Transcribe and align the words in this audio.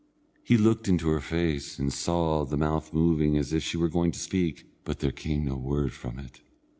He 0.43 0.57
looked 0.57 0.87
into 0.87 1.09
her 1.09 1.19
face, 1.19 1.77
and 1.77 1.93
saw 1.93 2.43
the 2.43 2.57
mouth 2.57 2.91
moving 2.91 3.37
as 3.37 3.53
if 3.53 3.61
she 3.61 3.77
were 3.77 3.87
going 3.87 4.11
to 4.13 4.19
speak, 4.19 4.65
but 4.83 4.97
there 4.97 5.11
came 5.11 5.45
no 5.45 5.55
word 5.55 5.93
from 5.93 6.17
it. 6.17 6.41